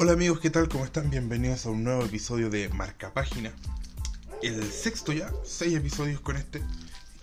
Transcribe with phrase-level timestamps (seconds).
[0.00, 0.68] Hola amigos, ¿qué tal?
[0.68, 1.10] ¿Cómo están?
[1.10, 3.52] Bienvenidos a un nuevo episodio de Marca Página.
[4.44, 6.62] El sexto ya, seis episodios con este.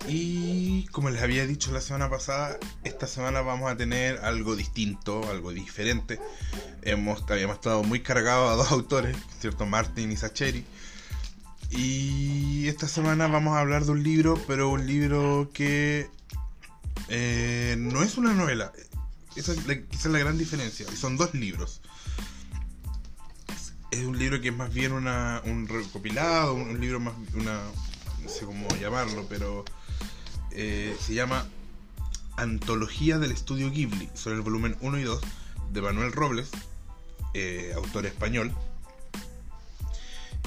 [0.06, 5.26] Y como les había dicho la semana pasada, esta semana vamos a tener algo distinto,
[5.30, 6.20] algo diferente.
[6.82, 9.64] Hemos, habíamos estado muy cargados a dos autores, ¿cierto?
[9.64, 10.66] Martin y Sacheri.
[11.70, 16.10] Y esta semana vamos a hablar de un libro, pero un libro que
[17.08, 18.70] eh, no es una novela.
[19.34, 20.86] Esa es quizás la gran diferencia.
[20.94, 21.80] Son dos libros
[24.00, 27.60] es un libro que es más bien una, un recopilado, un, libro más, una,
[28.22, 29.64] no sé cómo llamarlo, pero
[30.50, 31.46] eh, se llama
[32.36, 35.20] Antología del Estudio Ghibli, sobre el volumen 1 y 2
[35.72, 36.50] de Manuel Robles,
[37.34, 38.52] eh, autor español.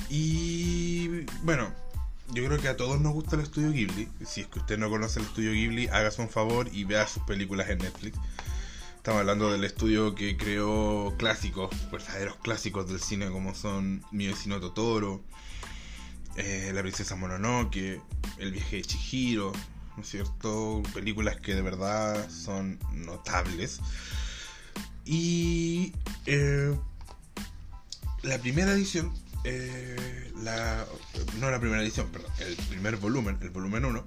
[0.09, 1.71] Y bueno,
[2.31, 4.07] yo creo que a todos nos gusta el estudio Ghibli.
[4.25, 7.23] Si es que usted no conoce el estudio Ghibli, hágase un favor y vea sus
[7.23, 8.17] películas en Netflix.
[8.99, 14.59] Estamos hablando del estudio que creó clásicos, verdaderos clásicos del cine como son Mi vecino
[14.59, 15.23] Totoro,
[16.35, 18.01] eh, La princesa Mononoke,
[18.39, 19.53] El viaje de Chihiro,
[19.95, 20.83] ¿no es cierto?
[20.93, 23.79] Películas que de verdad son notables.
[25.05, 25.93] Y
[26.25, 26.77] eh,
[28.23, 29.13] la primera edición,
[29.45, 30.85] eh, la,
[31.39, 34.05] no la primera edición, perdón, el primer volumen, el volumen 1,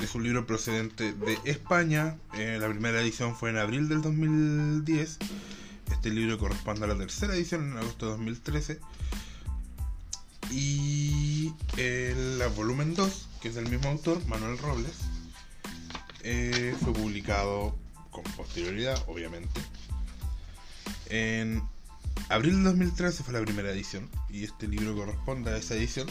[0.00, 2.16] es un libro procedente de España.
[2.34, 5.18] Eh, la primera edición fue en abril del 2010.
[5.90, 8.80] Este libro corresponde a la tercera edición en agosto de 2013.
[10.50, 14.96] Y el volumen 2, que es del mismo autor, Manuel Robles,
[16.22, 17.76] eh, fue publicado
[18.10, 19.60] con posterioridad, obviamente.
[21.06, 21.62] En
[22.28, 26.06] abril del 2013 fue la primera edición y este libro corresponde a esa edición.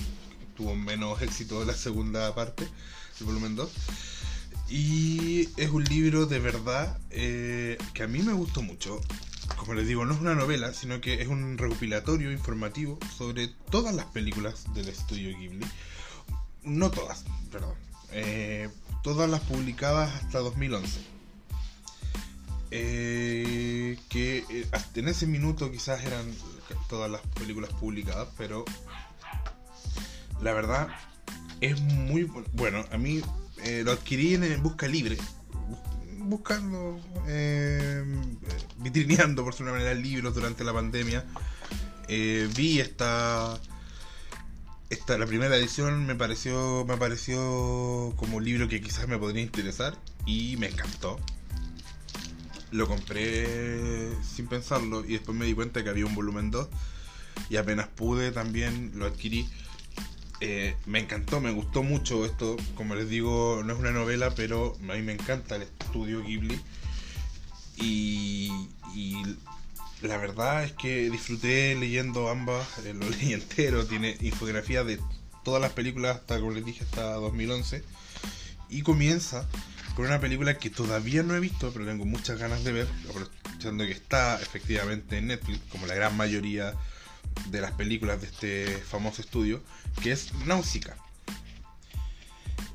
[0.56, 2.68] Tuvo menos éxito de la segunda parte
[3.22, 3.70] volumen 2.
[4.70, 9.00] Y es un libro de verdad eh, que a mí me gustó mucho.
[9.56, 13.96] Como les digo, no es una novela, sino que es un recopilatorio informativo sobre todas
[13.96, 15.66] las películas del estudio Ghibli.
[16.64, 17.76] No todas, perdón.
[18.12, 18.70] Eh,
[19.04, 21.00] todas las publicadas hasta 2011.
[22.72, 26.26] Eh, que hasta en ese minuto quizás eran
[26.90, 28.66] todas las películas publicadas, pero
[30.42, 30.90] la verdad
[31.62, 32.86] es muy bueno.
[32.92, 33.22] A mí
[33.64, 35.18] eh, lo adquirí en, busca libre,
[36.20, 38.04] buscando, eh,
[38.78, 41.26] vitrineando por su manera libros durante la pandemia.
[42.08, 43.60] Eh, vi esta,
[44.90, 49.44] esta, la primera edición me pareció, me pareció como un libro que quizás me podría
[49.44, 51.20] interesar y me encantó.
[52.72, 56.68] Lo compré sin pensarlo y después me di cuenta que había un volumen 2
[57.50, 59.48] y apenas pude también lo adquirí
[60.40, 62.58] eh, me encantó, me gustó mucho esto.
[62.76, 66.60] Como les digo, no es una novela, pero a mí me encanta el estudio Ghibli.
[67.78, 68.52] Y,
[70.02, 75.00] la verdad es que disfruté leyendo ambas, eh, lo leí entero, tiene infografía de
[75.44, 77.84] todas las películas hasta, como les dije, hasta 2011.
[78.70, 79.48] Y comienza
[79.96, 83.86] con una película que todavía no he visto, pero tengo muchas ganas de ver, aprovechando
[83.86, 86.78] que está efectivamente en Netflix, como la gran mayoría de
[87.52, 89.62] las películas de este famoso estudio,
[90.02, 90.98] que es Náusica.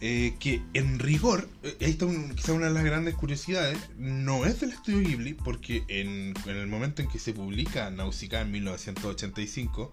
[0.04, 4.60] Eh, que en rigor, eh, ahí está quizá una de las grandes curiosidades, no es
[4.60, 9.92] del estudio Ghibli, porque en, el momento en que se publica Náusica en 1985,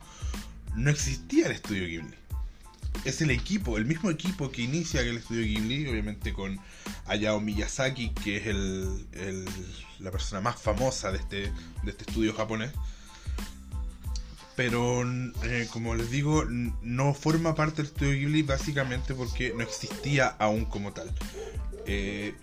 [0.76, 2.16] no existía el estudio Ghibli.
[3.06, 6.60] Es el equipo, el mismo equipo que inicia el estudio Ghibli, obviamente con
[7.06, 9.46] Hayao Miyazaki, que es el,
[10.00, 11.42] la persona más famosa de este,
[11.84, 12.72] de este estudio japonés
[14.60, 15.10] pero
[15.44, 20.66] eh, como les digo, no forma parte del estudio Ghibli básicamente porque no existía aún
[20.66, 21.10] como tal.
[21.86, 22.34] Eh,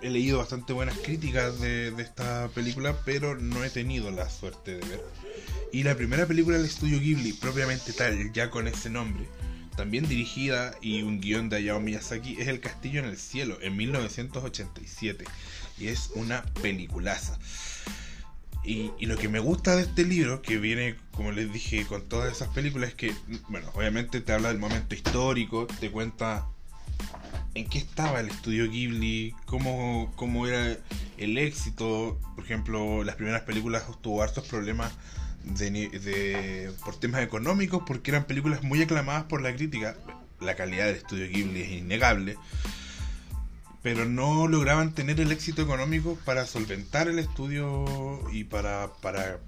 [0.00, 4.88] he, leído bastante buenas críticas de, esta película, pero no he tenido la suerte de
[4.88, 5.04] ver.
[5.70, 9.28] Y la primera película del estudio Ghibli, propiamente tal, ya con ese nombre,
[9.76, 13.76] también dirigida y un guion de Hayao Miyazaki, es El Castillo en el Cielo, en
[13.76, 15.26] 1987.
[15.78, 17.38] Y es una peliculaza.
[18.64, 22.30] Y, lo que me gusta de este libro, que viene, como les dije, con todas
[22.30, 23.14] esas películas, es que,
[23.48, 26.46] bueno, obviamente te habla del momento histórico, te cuenta
[27.54, 30.76] en qué estaba el estudio Ghibli, cómo, cómo era
[31.16, 32.18] el éxito.
[32.34, 34.92] Por ejemplo, las primeras películas tuvo hartos problemas
[35.44, 39.96] de, por temas económicos, porque eran películas muy aclamadas por la crítica.
[40.40, 42.36] La calidad del estudio Ghibli es innegable
[43.82, 47.84] pero no lograban tener el éxito económico para solventar el estudio
[48.32, 49.40] y para, para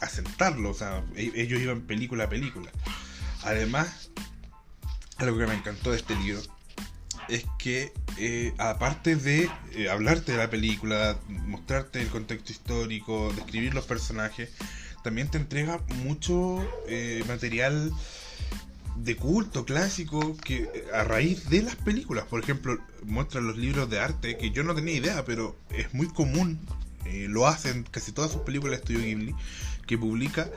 [0.00, 0.70] asentarlo.
[0.70, 2.70] O sea, e-, ellos iban película a película.
[3.42, 4.10] Además,
[5.18, 6.40] algo que me encantó de este libro
[7.28, 13.74] es que eh, aparte de eh, hablarte de la película, mostrarte el contexto histórico, describir
[13.74, 14.50] los personajes,
[15.02, 17.92] también te entrega mucho eh, material
[18.96, 24.00] de culto clásico que a raíz de las películas, por ejemplo, muestran los libros de
[24.00, 26.60] arte que yo no tenía idea, pero es muy común,
[27.28, 29.34] lo hacen casi todas sus películas de Estudio Ghibli,
[29.86, 30.48] que publica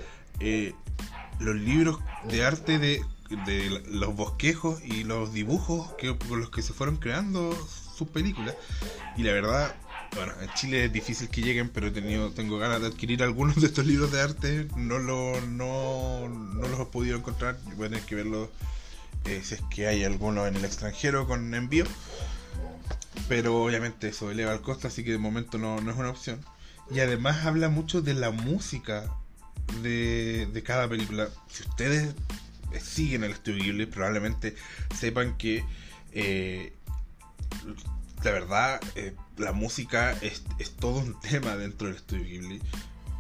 [1.40, 2.00] los libros
[2.30, 3.02] de arte de
[3.46, 7.56] de los bosquejos y los dibujos que, con los que se fueron creando
[7.96, 8.56] sus películas.
[9.18, 9.76] Y la verdad,
[10.16, 13.56] bueno, en Chile es difícil que lleguen, pero he tenido, tengo ganas de adquirir algunos
[13.56, 14.68] de estos libros de arte.
[14.76, 17.58] No, lo, no, no los he podido encontrar.
[17.78, 18.50] Voy a tener que verlos
[19.26, 21.86] eh, si es que hay algunos en el extranjero con envío.
[23.28, 26.40] Pero obviamente eso eleva el costo, así que de momento no, no es una opción.
[26.92, 29.06] Y además habla mucho de la música
[29.84, 31.30] de, de cada película.
[31.52, 32.16] Si ustedes
[32.82, 34.56] siguen el estudio Ghibli probablemente
[34.96, 35.64] sepan que
[36.12, 36.74] eh,
[38.24, 40.44] la verdad eh, la música es,
[40.80, 42.62] todo un tema dentro del estudio Ghibli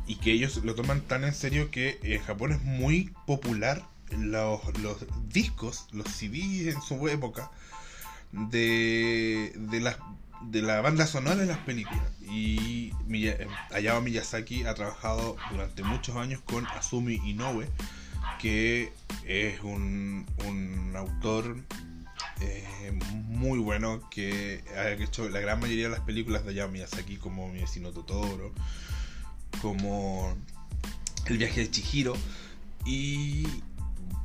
[0.07, 3.83] y que ellos lo toman tan en serio que en Japón es muy popular
[4.17, 4.59] los,
[5.27, 7.51] discos, los CDs en su época
[8.31, 9.99] de, de, la,
[10.41, 12.01] de la banda sonora de las películas.
[12.27, 12.91] Y
[13.71, 17.67] Hayao Miyazaki ha trabajado durante muchos años con Asumi Inoue,
[18.39, 18.91] que
[19.25, 21.55] es un, un autor
[22.41, 22.91] eh,
[23.27, 27.49] muy bueno que ha hecho la gran mayoría de las películas de Hayao Miyazaki como
[27.49, 28.51] Mi vecino Totoro,
[29.61, 30.35] como
[31.25, 32.15] El viaje de Chihiro
[32.85, 33.45] y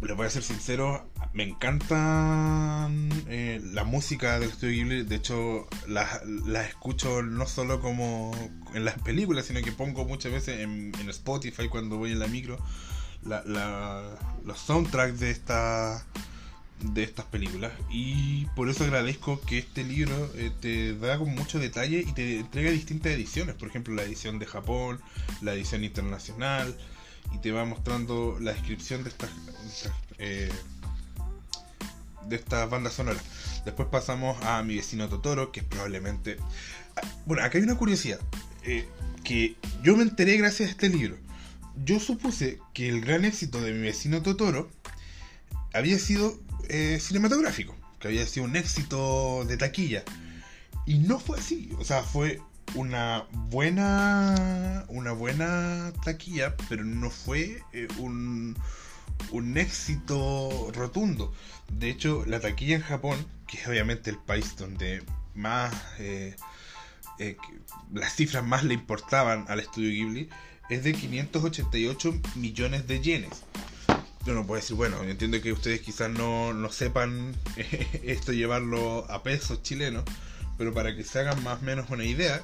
[0.03, 2.89] les voy a ser sincero, me encanta
[3.29, 5.03] eh, la música del estudio Ghibli.
[5.05, 8.33] De hecho, las la escucho no solo como
[8.75, 12.59] en las películas, sino que pongo muchas veces en, Spotify cuando voy en la micro
[13.25, 13.43] la,
[14.45, 16.05] los soundtracks de esta
[16.81, 17.73] de estas películas.
[17.91, 22.41] Y por eso agradezco que este libro eh, te da con mucho detalle y te
[22.41, 23.55] entrega distintas ediciones.
[23.55, 25.01] Por ejemplo la edición de Japón
[25.41, 26.77] la edición internacional
[27.33, 29.31] y te va mostrando la descripción de estas,
[32.29, 33.23] de estas eh, bandas sonoras.
[33.65, 36.37] Después pasamos a mi vecino Totoro que es probablemente
[36.97, 38.21] ah, bueno acá hay una curiosidad
[38.65, 38.87] eh,
[39.23, 41.17] que yo me enteré gracias a este libro.
[41.85, 44.71] Yo supuse que el gran éxito de mi vecino Totoro
[45.73, 46.39] había sido
[46.69, 50.05] eh, cinematográfico, que había sido un éxito de taquilla.
[50.87, 52.41] Y no fue así, o sea, fue
[52.75, 58.57] una buena una buena taquilla, pero no fue eh, un,
[59.31, 61.33] un éxito rotundo.
[61.73, 65.03] De hecho, la taquilla en Japón, que es obviamente el país donde
[65.35, 66.37] más eh,
[67.93, 70.29] las cifras más le importaban al estudio Ghibli,
[70.69, 73.43] es de 588 millones de yenes.
[74.25, 77.37] Yo no puedo decir, bueno, entiendo que ustedes quizás no, no sepan
[78.03, 80.05] esto llevarlo a pesos chilenos,
[80.57, 82.43] pero para que se hagan más o menos una idea,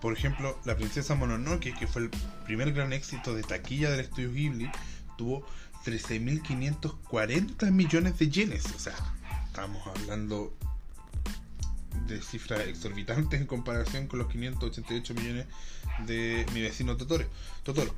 [0.00, 2.10] por ejemplo, La Princesa Mononoke, que fue el
[2.44, 4.70] primer gran éxito de taquilla del estudio Ghibli,
[5.18, 5.44] tuvo
[5.84, 8.66] 13.540 millones de yenes.
[8.66, 8.94] O sea,
[9.46, 10.56] estamos hablando
[12.06, 15.46] de cifras exorbitantes en comparación con los 588 millones
[16.06, 17.24] de mi vecino Totoro.
[17.62, 17.94] Totoro.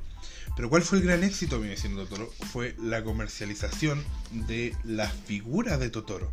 [0.55, 2.31] Pero ¿cuál fue el gran éxito de mi vecino Totoro?
[2.51, 6.31] Fue la comercialización de la figura de Totoro.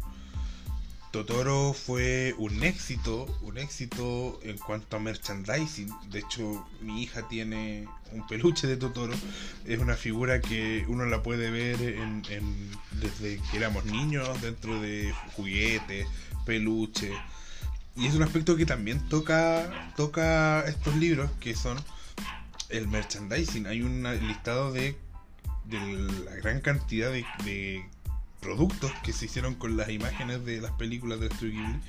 [1.13, 5.89] Totoro fue un éxito, un éxito en cuanto a merchandising.
[6.11, 9.15] De hecho, mi hija tiene un peluche de Totoro.
[9.65, 16.07] Es una figura que uno la puede ver desde que éramos niños, dentro de juguetes,
[16.45, 17.17] peluches
[17.97, 21.79] y es un aspecto que también toca, toca estos libros, que son
[22.69, 23.67] el merchandising.
[23.67, 24.99] Hay un listado de,
[25.65, 25.79] de
[26.25, 27.85] la gran cantidad de,
[28.41, 31.81] productos que se hicieron con las imágenes de las películas de Studio Ghibli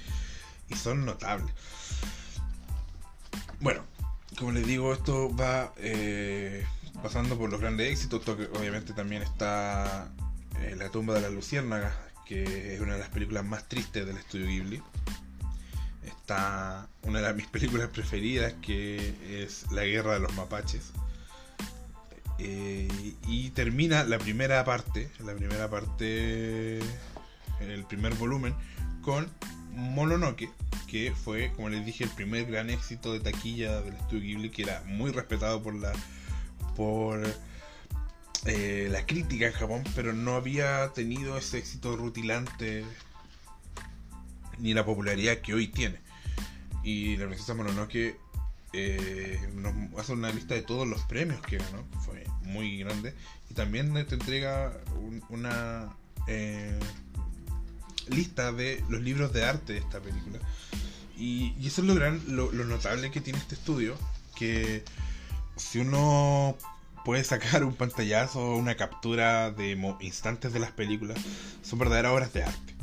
[0.69, 1.53] y son notables.
[3.59, 3.83] Bueno,
[4.39, 6.65] como les digo, esto va eh,
[7.03, 8.27] pasando por los grandes éxitos.
[8.27, 10.09] obviamente también está
[10.61, 11.95] eh, La tumba de la luciérnaga,
[12.25, 14.81] que es una de las películas más tristes del estudio Ghibli
[17.03, 20.91] una de mis películas preferidas que es La guerra de los mapaches.
[22.39, 22.87] Eh,
[23.27, 26.79] y termina la primera parte, la primera parte,
[27.59, 28.53] el primer volumen,
[29.01, 29.27] con
[29.71, 30.51] Mononoke,
[30.87, 34.63] que fue, como les dije, el primer gran éxito de taquilla del estudio Ghibli, que
[34.63, 35.93] era muy respetado por la
[36.75, 37.23] por
[38.45, 42.85] eh, la crítica en Japón, pero no había tenido ese éxito rutilante
[44.59, 46.06] ni la popularidad que hoy tiene.
[46.83, 48.17] Y la princesa Mononoke
[48.73, 53.13] eh, nos hace una lista de todos los premios que ganó, fue muy grande.
[53.49, 54.73] Y también te entrega
[55.29, 55.95] una,
[56.27, 56.79] eh,
[58.09, 60.39] lista de los libros de arte de esta película.
[61.17, 63.97] Y, eso es lo, gran, lo, notable que tiene este estudio,
[64.35, 64.83] que
[65.55, 66.55] si uno
[67.03, 71.17] puede sacar un pantallazo o una captura de instantes de las películas,
[71.63, 72.75] son verdaderas obras de arte.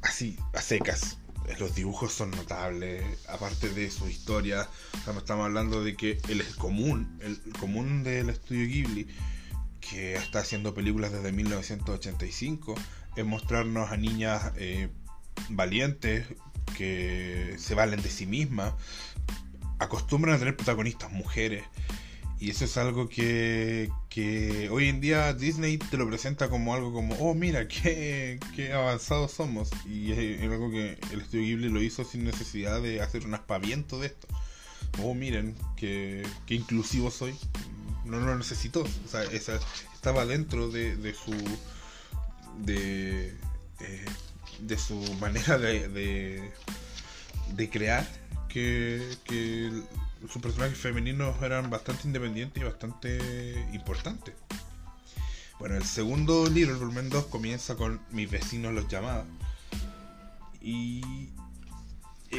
[0.00, 1.18] Así, a secas.
[1.58, 4.68] Los dibujos son notables, aparte de su historia.
[4.94, 9.06] Estamos hablando de que el común, el común del estudio Ghibli,
[9.80, 12.74] que está haciendo películas desde 1985,
[13.16, 14.88] es mostrarnos a niñas eh,
[15.50, 16.26] valientes,
[16.76, 18.74] que se valen de sí mismas,
[19.78, 21.64] acostumbran a tener protagonistas mujeres.
[22.42, 26.92] Y eso es algo que, que hoy en día Disney te lo presenta como algo
[26.92, 29.70] como, oh mira, qué, qué avanzados somos.
[29.86, 34.00] Y es, algo que el estudio Ghibli lo hizo sin necesidad de hacer un aspaviento
[34.00, 34.26] de esto.
[35.04, 37.32] Oh miren, qué, qué inclusivo soy.
[38.04, 38.80] No lo necesitó.
[38.80, 39.22] O sea,
[39.94, 41.30] estaba dentro de, de su...
[42.58, 43.36] de...
[43.78, 44.04] Eh,
[44.58, 46.42] de su manera de,
[47.54, 48.04] de, crear
[48.48, 49.70] que, que
[50.30, 54.34] sus personajes femeninos eran bastante independientes y bastante importantes.
[55.58, 59.26] Bueno, el segundo libro, el volumen 2, comienza con Mis vecinos los llamaban.
[60.60, 61.30] Y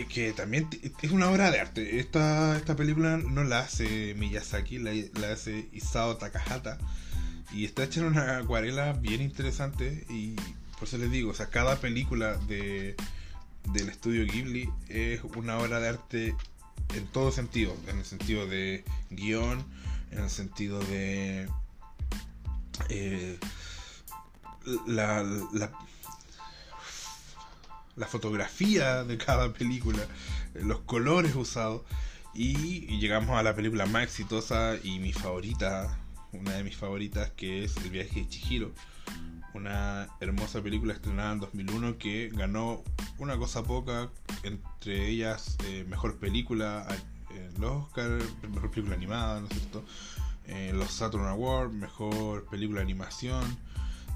[0.10, 0.68] que también
[1.02, 2.00] es una obra de arte.
[2.00, 6.78] Esta, esta película no la hace Miyazaki, la, la hace Isao Takahata.
[7.54, 10.36] Y está hecha en una acuarela bien interesante y
[10.74, 12.96] por eso les digo, o sea, cada película de,
[13.72, 16.36] del estudio Ghibli es una obra de arte
[16.96, 19.64] en todo sentido, en el sentido de guion,
[20.12, 21.50] en el sentido de
[22.90, 23.40] eh,
[24.88, 25.24] la,
[27.96, 30.06] la, fotografía de cada película,
[30.54, 31.82] los colores usados
[32.34, 35.98] y, y llegamos a la película más exitosa y mi favorita,
[36.32, 38.72] una de mis favoritas que es El viaje de Chihiro
[39.54, 42.84] una hermosa película estrenada en 2001 que ganó
[43.20, 44.10] una cosa poca,
[44.44, 46.88] entre ellas eh, mejor película
[47.30, 48.20] en los Oscar,
[48.52, 49.84] mejor película animada, ¿no es cierto?
[50.46, 53.58] Eh, los Saturn Awards, mejor película de animación,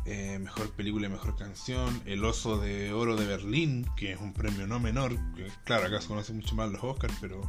[0.06, 4.34] eh, mejor película y mejor canción, El Oso de Oro de Berlín, que es un
[4.34, 7.42] premio no menor, que claro, acá se conoce mucho más los Oscars, pero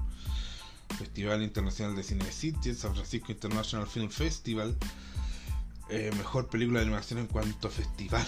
[0.96, 4.76] Festival Internacional de Cine de Sitges, San Francisco International Film Festival,
[5.90, 8.26] eh, mejor película de animación en cuanto a festival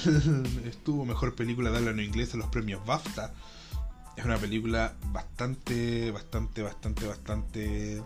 [0.64, 3.32] estuvo, mejor película de habla no inglés en los premios BAFTA.
[4.16, 8.02] Es una película bastante, bastante, bastante, bastante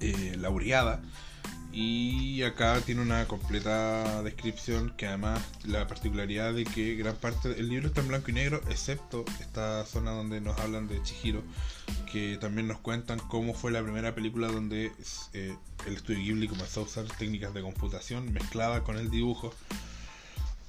[0.00, 1.02] eh, laureada.
[1.78, 7.68] Y acá tiene una completa descripción que además la particularidad de que gran parte del
[7.68, 11.42] libro está en blanco y negro, excepto esta zona donde nos hablan de Chihiro,
[12.10, 14.90] que también nos cuentan cómo fue la primera película donde
[15.34, 15.54] eh,
[15.86, 19.52] el estudio Ghibli comenzó a usar técnicas de computación mezclada con el dibujo.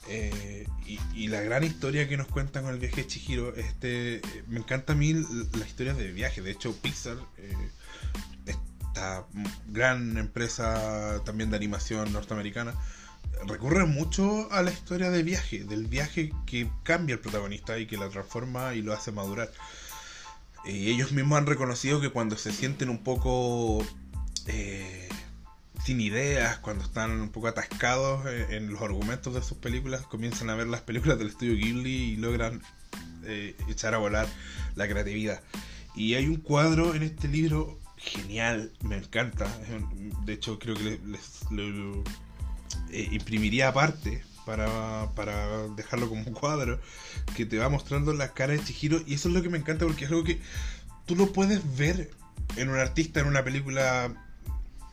[0.10, 0.68] Eh,
[1.16, 4.92] y, la gran historia que nos cuentan con el viaje de Chihiro, este, me encanta
[4.92, 6.42] a mí la historia de viaje.
[6.42, 7.56] De hecho, Pixar eh,
[9.68, 12.74] gran empresa también de animación norteamericana,
[13.46, 17.98] recurre mucho a la historia de viaje, del viaje que cambia el protagonista y que
[17.98, 19.51] la transforma y lo hace madurar.
[20.66, 23.86] Y ellos mismos han reconocido que cuando se sienten un poco
[24.48, 25.08] eh,
[25.86, 30.56] sin ideas, cuando están un poco atascados en, los argumentos de sus películas, comienzan a
[30.56, 32.62] ver las películas del estudio Ghibli y logran
[33.24, 34.27] eh, echar a volar
[34.75, 35.42] la creatividad.
[35.96, 39.48] Y hay un cuadro en este libro genial, me encanta.
[40.25, 41.42] De hecho, creo que les,
[42.89, 46.80] eh, imprimiría aparte para, para dejarlo como un cuadro
[47.36, 49.01] que te va mostrando la cara de Chihiro.
[49.06, 50.39] Y eso es lo que me encanta porque es algo que
[51.06, 52.12] tú lo puedes ver
[52.56, 54.13] en un artista, en una película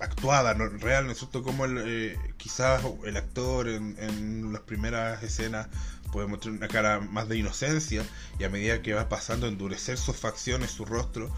[0.00, 1.42] actuada, no, real, ¿no es cierto?
[1.42, 5.68] Como el, eh, quizás el actor en, en las primeras escenas
[6.12, 8.04] puede mostrar una cara más de inocencia
[8.38, 11.28] y a medida que va pasando endurecer sus facciones, su rostro,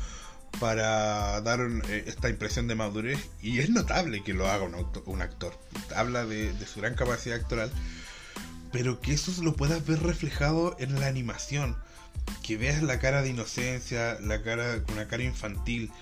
[0.60, 4.64] para dar eh, esta impresión de madurez y es notable que lo haga
[5.04, 5.58] un, actor.
[5.94, 7.70] Habla de, su gran capacidad actoral,
[8.72, 11.76] pero que eso lo puedas ver reflejado en la animación.
[12.42, 15.92] Que veas la cara de inocencia, la cara, una cara infantil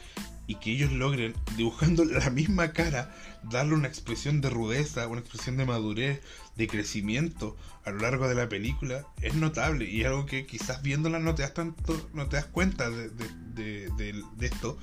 [0.47, 5.57] y que ellos logren, dibujando la misma cara, darle una expresión de rudeza, una expresión
[5.57, 6.21] de madurez,
[6.57, 11.19] de crecimiento a lo largo de la película, es notable y algo que quizás viéndola
[11.19, 13.11] no te das tanto, no te das cuenta de,
[14.41, 14.79] esto,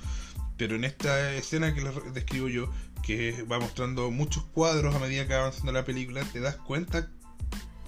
[0.56, 2.70] pero en esta escena que les describo yo,
[3.02, 7.08] que va mostrando muchos cuadros a medida que va avanzando la película, te das cuenta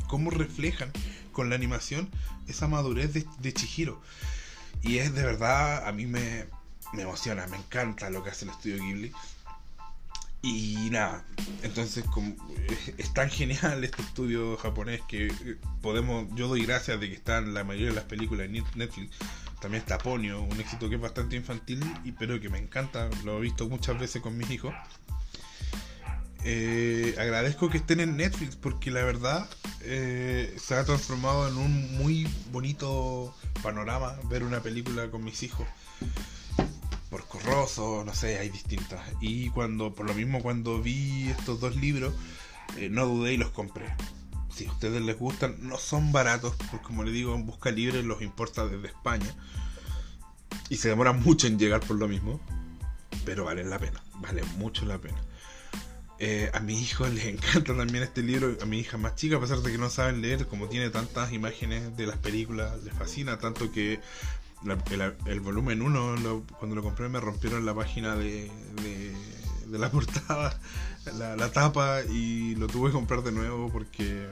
[0.08, 0.90] cómo reflejan
[1.32, 2.10] con la animación
[2.48, 4.00] esa madurez de, de Chihiro.
[4.82, 6.46] Y es de verdad, a mí me,
[6.92, 9.12] me emociona, me encanta lo que hace el estudio Ghibli.
[10.42, 11.24] Y nada,
[11.62, 12.36] entonces como,
[12.98, 17.54] es tan genial este estudio japonés que eh, podemos, yo doy gracias de que están
[17.54, 19.10] la mayoría de las películas en Netflix.
[19.64, 23.38] También está Ponio, un éxito que es bastante infantil, y pero que me encanta, lo
[23.38, 24.74] he visto muchas veces con mis hijos.
[26.44, 29.48] Eh, agradezco que estén en Netflix porque la verdad
[29.80, 35.66] eh, se ha transformado en un muy bonito panorama ver una película con mis hijos
[37.08, 39.00] por Corroso, no sé, hay distintas.
[39.22, 42.12] Y cuando, por lo mismo, cuando vi estos dos libros,
[42.76, 43.86] eh, no dudé y los compré.
[44.54, 48.02] Si a ustedes les gustan, no son baratos, porque como le digo, en Busca Libre
[48.02, 49.34] los importa desde España.
[50.68, 52.40] Y se demoran mucho en llegar por lo mismo.
[53.24, 55.20] Pero valen la pena, vale mucho la pena.
[56.20, 59.40] Eh, a mi hijo les encanta también este libro, a mi hija más chica, a
[59.40, 63.38] pesar de que no saben leer, como tiene tantas imágenes de las películas, les fascina
[63.38, 64.00] tanto que
[65.26, 68.50] el, volumen 1, cuando lo compré, me rompieron la página de,
[69.78, 70.58] la portada,
[71.18, 74.28] la, tapa, y lo tuve que comprar de nuevo porque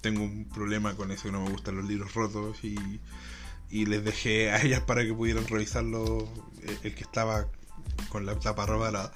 [0.00, 2.76] tengo un problema con eso, que no me gustan los libros rotos, y,
[3.70, 6.28] y les dejé a ellas para que pudieran revisarlo,
[6.62, 7.46] el, el que estaba
[8.08, 9.12] con la tapa robada.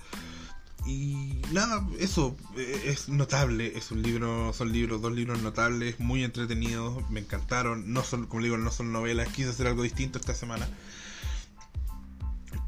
[0.86, 6.22] Y nada, eso eh, es notable, es un libro, son libros, dos libros notables, muy
[6.22, 10.34] entretenidos, me encantaron, no son, como digo, no son novelas, quise hacer algo distinto esta
[10.34, 10.68] semana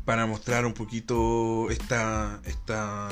[0.07, 3.11] para mostrar un poquito esta, esta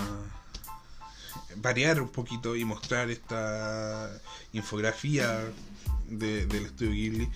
[1.56, 4.10] variar un poquito y mostrar esta
[4.54, 5.40] infografía
[6.08, 7.28] del estudio Ghibli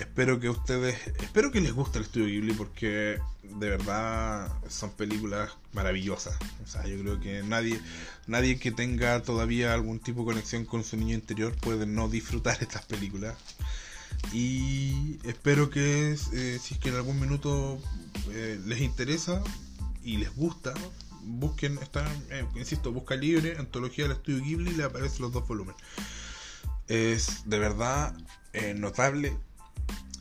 [0.00, 5.50] espero que ustedes, espero que les guste el estudio Ghibli porque de verdad son películas
[5.72, 6.36] maravillosas.
[6.64, 7.80] O sea, yo creo que nadie,
[8.26, 12.58] nadie que tenga todavía algún tipo de conexión con su niño interior puede no disfrutar
[12.60, 13.36] estas películas.
[14.30, 17.78] Y espero que eh, si es que en algún minuto
[18.30, 19.42] eh, les interesa
[20.04, 20.72] y les gusta,
[21.22, 25.46] busquen, están, eh, insisto, busca libre, antología del estudio Ghibli y le aparecen los dos
[25.46, 25.80] volúmenes.
[26.88, 28.14] Es de verdad
[28.76, 29.36] notable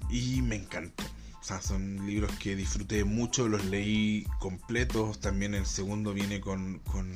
[0.09, 1.03] y me encantó.
[1.41, 5.19] O sea, son libros que disfruté mucho, los leí completos.
[5.19, 7.11] También el segundo viene con, con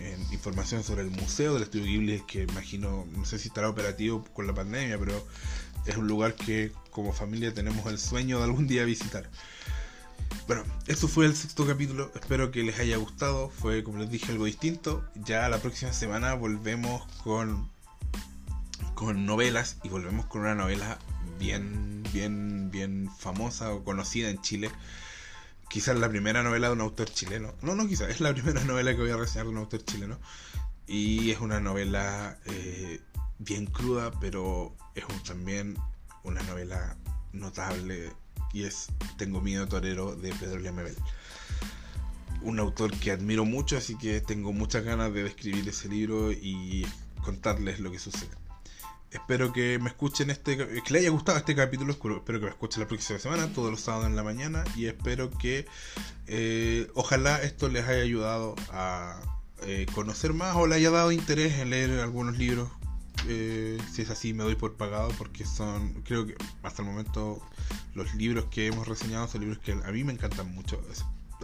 [0.00, 4.24] eh, información sobre el museo del estudio Ghibli, que imagino, no sé si estará operativo
[4.34, 5.24] con la pandemia, pero
[5.88, 9.28] es un lugar que como familia tenemos el sueño de algún día visitar.
[10.46, 12.12] Bueno, eso fue el sexto capítulo.
[12.14, 13.48] Espero que les haya gustado.
[13.48, 15.04] Fue, como les dije, algo distinto.
[15.14, 17.70] Ya la próxima semana volvemos con,
[18.94, 20.98] con novelas y volvemos con una novela
[21.38, 24.70] bien, bien, bien famosa o conocida en Chile.
[25.68, 27.54] Quizás la primera novela de un autor chileno.
[27.62, 30.18] No, no, quizás, es la primera novela que voy a reseñar de un autor chileno.
[30.86, 33.00] Y es una novela eh,
[33.38, 35.76] bien cruda, pero es también
[36.24, 36.96] una novela
[37.32, 38.12] notable.
[38.52, 40.96] Y es Tengo miedo torero de Pedro Lemebel.
[42.42, 46.86] Un autor que admiro mucho, así que tengo muchas ganas de describir ese libro y
[47.22, 48.30] contarles lo que sucede.
[49.10, 52.82] Espero que me escuchen este, que les haya gustado este capítulo, espero que me escuchen
[52.82, 55.66] la próxima semana, todos los sábados en la mañana, y espero que
[56.26, 59.20] eh, ojalá esto les haya ayudado a
[59.62, 62.68] eh, conocer más o les haya dado interés en leer algunos libros.
[63.26, 67.42] Eh, si es así, me doy por pagado porque son, creo que hasta el momento
[67.94, 70.80] los libros que hemos reseñado son libros que a mí me encantan mucho,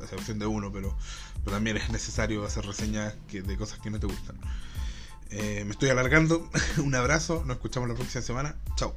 [0.01, 0.97] a excepción de uno, pero,
[1.45, 4.37] también es necesario hacer reseñas de cosas que no te gustan.
[5.31, 6.49] Eh, me estoy alargando.
[6.79, 7.43] Un abrazo.
[7.45, 8.57] Nos escuchamos la próxima semana.
[8.77, 8.95] Chao.